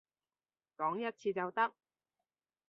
[0.77, 1.73] 講一次就得